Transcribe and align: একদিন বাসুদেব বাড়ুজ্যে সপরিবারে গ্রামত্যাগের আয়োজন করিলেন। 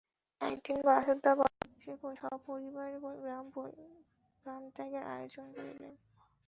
একদিন 0.41 0.77
বাসুদেব 0.87 1.37
বাড়ুজ্যে 1.39 1.91
সপরিবারে 2.21 2.97
গ্রামত্যাগের 4.45 5.03
আয়োজন 5.13 5.45
করিলেন। 5.55 5.93